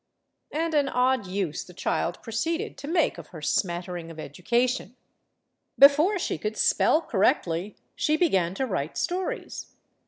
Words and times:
And 0.51 0.73
an 0.73 0.89
odd 0.89 1.27
use 1.27 1.63
the 1.63 1.75
child 1.75 2.23
proceeded 2.23 2.75
to 2.79 2.87
make 2.87 3.19
of 3.19 3.27
her 3.27 3.41
smattering 3.43 4.09
of 4.09 4.19
education. 4.19 4.95
Before 5.77 6.17
she 6.17 6.39
could 6.39 6.57
spell 6.57 7.03
cor 7.03 7.19
rectly, 7.19 7.75
she 7.95 8.17
began 8.17 8.55
to 8.55 8.65
write 8.65 8.97
stories. 8.97 9.75